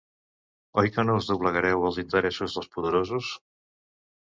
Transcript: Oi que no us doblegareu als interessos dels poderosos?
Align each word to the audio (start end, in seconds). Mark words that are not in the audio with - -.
Oi 0.83 0.89
que 0.95 1.05
no 1.09 1.17
us 1.19 1.29
doblegareu 1.33 1.85
als 1.91 2.01
interessos 2.05 2.59
dels 2.59 2.73
poderosos? 2.79 3.33